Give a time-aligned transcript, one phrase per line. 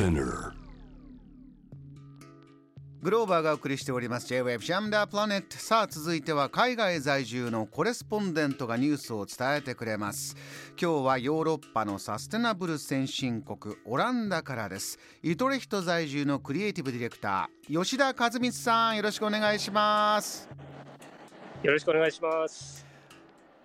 [0.00, 0.52] Spinner.
[3.02, 4.26] グローバーがお送りしております。
[4.28, 10.36] J-Wave ジャムダープラネットさあ続いては海外在住のコレスポンデントがニュースを伝えてくれます。
[10.80, 14.98] 今日はヨーロッパのサステナブル先進国オランダからです。
[15.22, 20.48] イトレヒト在住のクリエイティブディレクター吉田和光さんよろしくお願いします。
[21.62, 22.86] よろしくお願いします。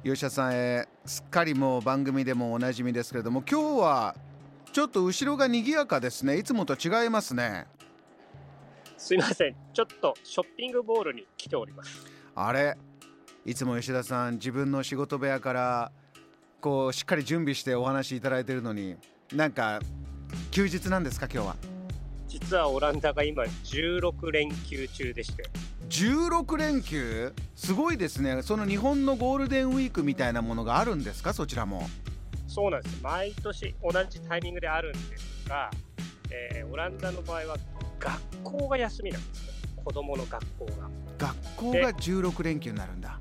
[0.04, 4.16] 吉田さん、えー、すっかりもう番組でもおなじみですけれども今日は
[4.76, 6.38] ちょっと後ろが賑やかですね。
[6.38, 7.66] いつもと違いますね。
[8.98, 9.56] すいません。
[9.74, 12.06] ちょっとショッピングボールに来ております。
[12.36, 12.76] あれ？
[13.46, 15.92] いつも吉田さん自分の仕事部屋から
[16.60, 18.98] こうしっかり準備してお話しいただいてるのに
[19.32, 19.80] なんか
[20.52, 21.56] 休日なんですか今日は？
[22.28, 25.46] 実はオランダが今16連休中でして。
[25.88, 27.32] 16連休？
[27.56, 28.42] すごいですね。
[28.42, 31.88] その日本のゴールデンウィークみたいなものがあるんですかそちらも？
[32.56, 33.04] そうなんです。
[33.04, 35.70] 毎年同じタイミングであるんですが、
[36.32, 37.58] えー、オランダの場合は
[38.00, 39.54] 学校が休みなんですね。
[39.84, 40.90] 子供の学校が。
[41.18, 43.20] 学校が16連休になるんだ。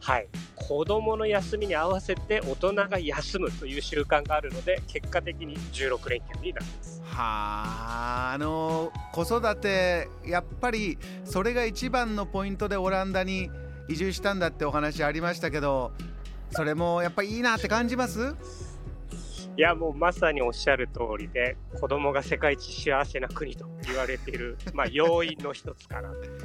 [0.00, 0.28] はい。
[0.54, 7.02] 子供の休みに合わせて大人が休むという習慣があるので結果的に16連休になります。
[7.04, 13.50] はああの子育てやっぱりそれが一番のポイントでオランダに
[13.88, 15.92] 移住したんだってお話ありましたけど
[16.50, 18.34] それもやっぱいいなって感じます？
[19.56, 26.36] いやもうまさにおっしゃる通りで子供が世界一幸せな国と言われている、 まあ、要因の一つかなと思いま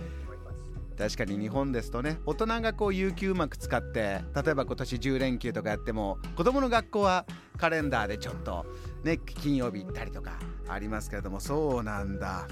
[0.97, 1.15] す。
[1.15, 7.25] 確かに日本ですとね大人がこう有給うまく使って例えば今年10連休とかやっても子供の学校は
[7.57, 8.65] カレンダーでちょっと
[9.03, 10.33] ね金曜日行ったりとか
[10.67, 12.47] ありますけれどもそうなんだ。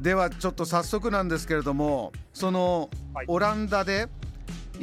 [0.00, 2.90] ではちょっと早速なんですけれどもその
[3.26, 4.27] オランダでい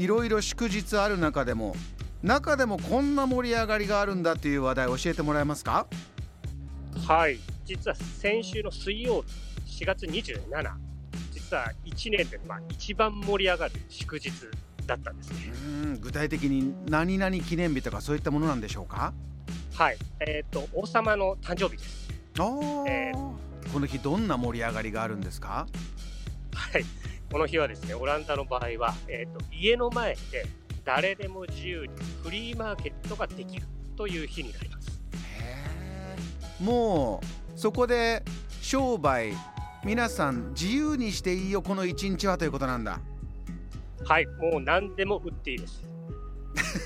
[0.07, 1.75] ろいろ祝日ある中でも
[2.23, 5.85] 中でもこんな盛り上がりがあるんだっていう話題教えてもらえますか？
[7.07, 7.39] はい。
[7.65, 9.23] 実は先週の水曜
[9.65, 10.73] 日4月27
[11.33, 14.31] 実は1年でまあ一番盛り上がる祝日
[14.85, 15.37] だったんですね。
[15.63, 19.13] うん具体的に何々記念日とかそういったものなんでしょうか？
[19.75, 19.97] はい。
[20.21, 22.09] えっ、ー、と王様の誕生日です。
[22.39, 22.43] あ、
[22.87, 25.67] えー、この日どんな盛り上がりがあるんですか？
[26.53, 26.85] はい
[27.35, 30.45] この日はですねオランダの場合は、えーと家の前で
[30.85, 31.91] 誰でも自由に
[32.23, 33.63] フリーマーケットができる
[33.97, 35.01] という日になります。
[36.61, 38.23] もうそこで
[38.61, 39.33] 商売
[39.83, 43.01] 皆さん自由にしていいよこの一日はということなんだ。
[44.05, 45.83] はいもう何でも売っていいです。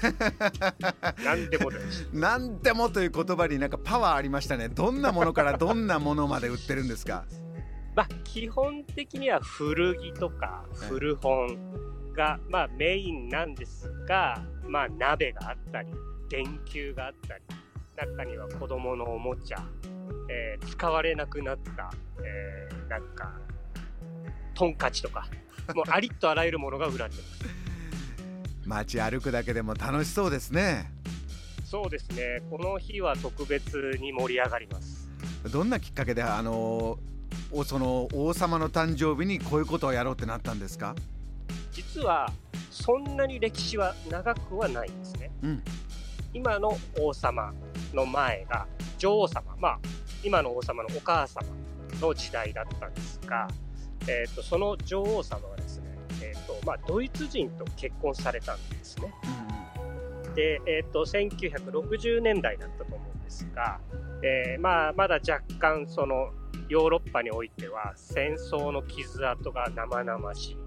[1.24, 2.10] 何でもです。
[2.12, 4.68] 何でもという言葉になんかパワーありましたね。
[4.68, 7.26] どんなものからどんなものまで売ってるんですか
[8.00, 11.58] まあ基本的には古着とか古本、
[12.20, 15.88] が、まあ、メインなんですが、まあ、鍋があったり、
[16.30, 17.44] 電球があったり、
[17.96, 19.64] 中には子供のおもちゃ、
[20.30, 21.90] えー、使われなくなった、
[22.22, 23.32] えー、なんか、
[24.54, 25.28] トンカチとか、
[25.74, 27.46] もうありとあらゆるものが売られてます。
[28.68, 30.92] 街歩くだけでも楽しそうですね。
[31.64, 32.42] そうですね。
[32.50, 35.10] この日は特別に盛り上がります。
[35.54, 37.00] どんなきっかけで、あの
[37.66, 40.96] その王様の誕生日にこういうことをやろうってなったんですか？
[41.72, 42.32] 実は
[42.70, 45.32] そんなに歴史は長くはないんですね。
[45.44, 45.64] うん、
[46.34, 47.54] 今の王様
[47.94, 48.68] の前が
[48.98, 49.80] 女王様、まあ、
[50.24, 51.48] 今の王様のお母様
[52.02, 53.48] の時代だったんですが、
[54.08, 59.14] えーと、その女王様はですね、えーとまあ、ドイツ人と結婚されたんですね。
[60.28, 63.80] うん、で、えーと、1960年代だったと思うんですが、
[64.24, 66.32] えーまあ、まだ若干その
[66.70, 70.58] ヨーロッパにおいては戦争の傷跡が生々しい。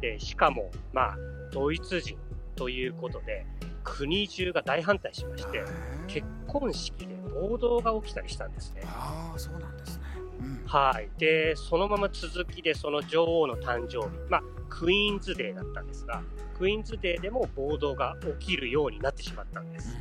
[0.00, 1.16] でしかも、まあ、
[1.52, 2.18] ドイツ人
[2.56, 3.46] ということで
[3.84, 5.62] 国中が大反対しまして
[6.08, 8.82] 結婚式で暴動が起きたりしたんですね。
[8.84, 10.04] あそうなんですね、
[10.40, 16.22] うん、はいでそのまま続きでその女王の誕生日、まあ、クイーンズデーだったんですが
[16.58, 19.96] クイーンズデーでも暴動が起きるようになってしまったんです。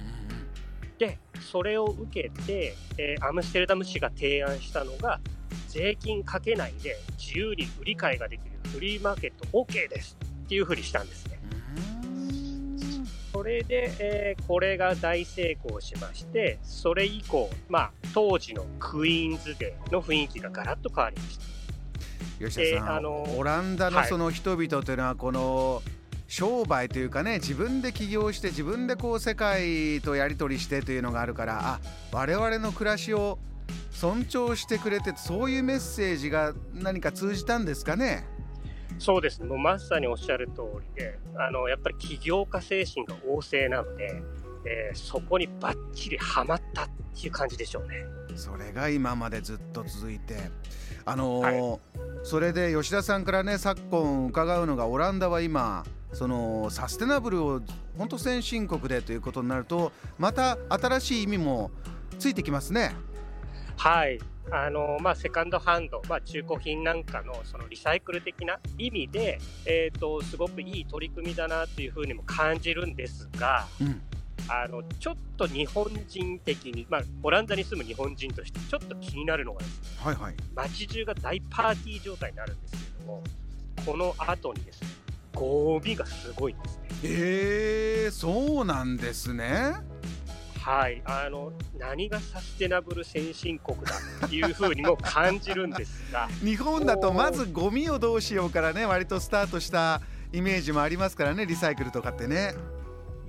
[1.02, 1.18] で
[1.52, 5.20] それを受けて、えー、アムステルダム市が提案したのが
[5.68, 10.16] 税金かけないで自由に売り買いができるフリーマーケット OK です
[10.46, 11.40] っていうふうにしたんですね。
[13.34, 21.46] それで、えー、これが大成功しまして、それ以降、まあ、当時のクイーンズデーの雰囲気がガラッと変わりました。
[22.46, 25.82] 吉田さん、あのオランダのその人々というのは、この、
[26.32, 31.80] 商売というかね自分で起業して自分でこう世界とやり取りしてというのがあるからあ
[32.14, 33.38] 我々の暮らしを
[33.92, 38.26] 尊重してくれてそういうメッセージが何か通じたんですかね？
[38.98, 40.62] そうですもうまさにおっしゃる通
[40.96, 44.24] りであのやっぱり起業家精神が旺盛なので、
[44.66, 48.06] えー、そこにばっちりはまったっていう感じでしょうね。
[48.36, 50.52] それが今までずっと続いて。
[51.04, 51.80] あのーはい、
[52.24, 55.84] それで吉田さんからね昨今伺うのがオランダは今
[56.14, 57.62] そのサステナブルを
[57.98, 61.72] 本当先進国でということになるとまた新しい意味も
[62.20, 62.94] ついてきますね。
[63.78, 64.20] はい。
[64.52, 74.02] あのまあ、セカンドハンド、まあ、中古品なんかのそのリサイクル的な意味で、えーと、すごくいい取り組みだなというふうにも感じるんですが、うん、
[74.48, 83.24] あのちょっと日本人的に、まあ、オランダに住む日本人としてちょっと気になるのがですね、はいはい、街中が大パーティー状態になるんですけれども
[83.86, 84.88] この後にですね
[85.34, 86.90] ゴミがすごいんですね。
[87.04, 89.74] えー、そうなんですね。
[90.60, 100.02] はい、あの何がサステナブル先進国だというふうにも感じるんですが 日本だとまずゴミをどうしようからね割とスタートした
[100.32, 102.54] イメージもありますからねリサイクルとかってね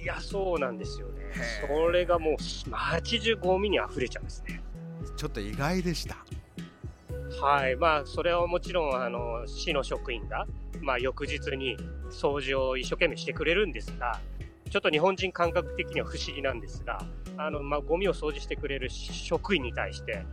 [0.02, 1.22] いやそうなんですよね。
[1.66, 2.36] それがもう
[2.70, 4.60] 街中ゴミに溢れちゃうんですね。
[5.16, 6.16] ちょっと意外でした。
[7.40, 7.76] はい。
[7.76, 10.46] まあそれはもちろんあの市の職員が
[10.80, 11.76] まあ翌日に
[12.10, 14.20] 掃除を一生懸命してくれるんですが
[14.72, 17.04] ちょっと日本人感覚的には不思議なんですが、
[17.36, 20.24] あの、まあ、ゴミを掃除してくれる職員に対して、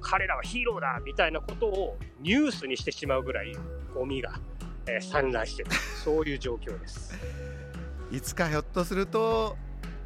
[0.00, 3.52] 彼らはヒーローだみたいなことをニュースにしてしまうぐらい
[3.92, 4.38] ゴミが、
[4.86, 5.70] えー、散乱してる
[6.04, 7.12] そういう状況です
[8.10, 9.56] いつかひょっとすると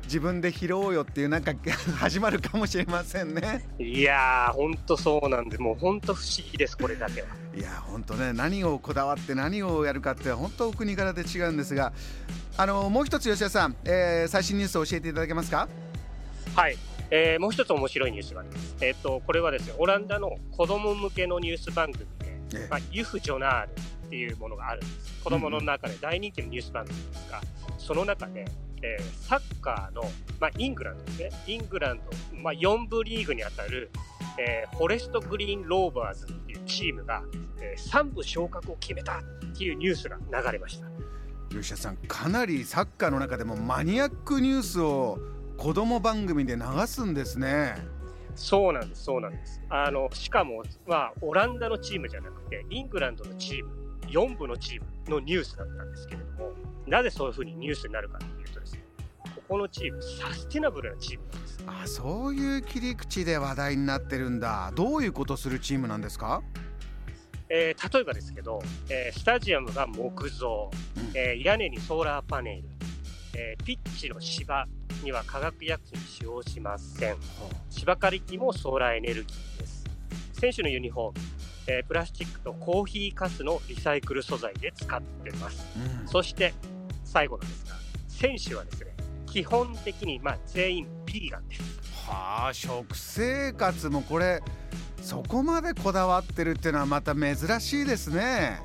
[0.04, 1.52] 自分で拾おうよっていうなんか
[1.96, 3.64] 始まるかもしれませんね。
[3.78, 7.28] いやーほんとそうなんでもうほんと不思議ですこれだけは。
[7.56, 11.92] いやほんとね何をこだわって何をやるかって本当お国柄で違うんですが
[12.56, 15.68] あのもう一つ吉田さん、えー、最新ニュースを教えていただけますか？
[16.56, 16.76] はい、
[17.10, 18.76] えー、もう一つ面白いニュースがあります。
[18.80, 23.68] えっ、ー、とこれはですねオランダの子供向けのニュース番組で、えまあ、ユフジョナール
[24.12, 25.24] っていうものがあるんです。
[25.24, 28.44] 子供の中で大人気のニュース番組ですが、うん、その中で、
[28.82, 30.02] えー、サッカーの、
[30.38, 33.90] まあ、イングランドですね、イングランド、まあ、4部リーグにあたる、
[34.38, 37.22] えー、フォレストグリーンローバーズっていうチームが、
[37.62, 40.86] えー、3部昇格を決めたっていうニュースが流れました。
[41.48, 45.18] 吉田さんかなりサッカーの中でもマニアックニュースを
[45.56, 47.76] 子供番組で流すんですね。
[48.34, 49.62] そうなんです、そうなんです。
[49.70, 53.81] あのしかも、まあ、オランダのチームじゃなくて、イングランドのチーム、
[54.12, 56.52] 4部のチームのニュースだったんですけれども、
[56.86, 58.84] なぜそういうふうにニュースになるかというとですね、
[59.18, 61.64] ここのチーム、サステナブルなチームなんです。
[61.66, 64.72] あそういう切り口で話題になってるんだ。
[64.74, 66.42] どういうことするチームなんですか？
[67.48, 70.70] えー、例えばですけど、えー、スタジアムが木造、
[71.14, 72.64] えー、屋根にソーラーパネル、
[73.36, 74.66] えピッチの芝
[75.04, 77.16] には化学薬品使用しません。
[77.68, 79.84] 芝刈り機もソーラーエネルギーです。
[80.32, 81.18] 選手のユニフォーム、
[81.66, 85.66] えプラスチックとコーヒーかすのリサイクル素材で使ってます。
[86.02, 86.54] うん、そして
[87.04, 87.76] 最後なんですが、
[88.08, 88.94] 選手はですね、
[89.26, 91.62] 基本的にまあ全員ビーガンです。
[92.06, 94.42] はあ、食生活もこれ
[95.00, 98.60] そこまでこだわってるっていうのはまた珍しいですね。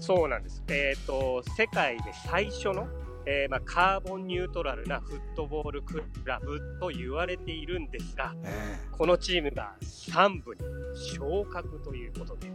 [0.00, 0.62] そうなんです。
[0.68, 2.86] えっ、ー、と世界で最初の、
[3.28, 8.78] えー、まあ、カーボンニュートラルなフットボールクラブと言われているんですが、え。
[8.92, 10.60] ー、このチームが3部に
[10.94, 12.48] 昇格ということで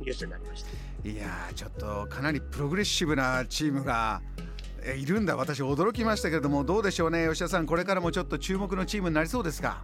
[0.00, 1.08] ニュースになりました。
[1.08, 4.20] いやちょっとかなりプログレッシブなチームが
[4.96, 5.36] いるんだ。
[5.36, 7.28] 私驚きましたけれどもどうでしょうね。
[7.28, 9.82] 吉田さんこれからもちょっと注目のチームになりそうですか？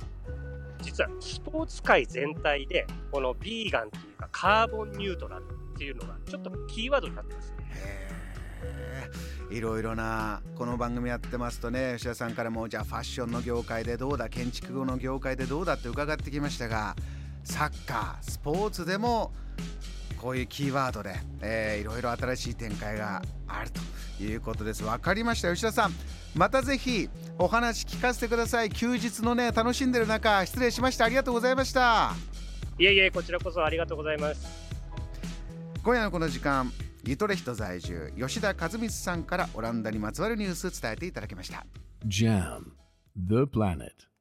[0.83, 7.63] 実はスポーツ界全体で、このビーガンっていうか、カーボンニュートラルっていうのが、ちょっとキーワードになってますね。
[9.53, 16.97] いろいろなこの番組やってますとね吉田さんからもじゃあファッションの業界でどうだ建築後の業界でどうだって伺ってきましたが
[17.45, 19.31] サッカースポーツでも
[20.17, 23.71] こういうキーワードで、えー、いろいろ新しい展開がある
[24.19, 24.85] ということです。
[24.85, 25.51] 分かりました。
[25.51, 25.93] 吉田さん
[26.35, 28.71] またぜひお話聞かせてください。
[28.71, 31.05] 休日のね楽しんでる中失礼しました。
[31.05, 32.13] ありがとうございました。
[32.79, 34.47] いえいえこちらこそありがとうございます。
[35.83, 36.73] 今夜のこの時間
[37.05, 41.67] リトレヒト在住吉田和光さんからオランダにまつわるニュース伝えていただきました。
[42.07, 42.63] JAM
[43.17, 44.12] The Planet.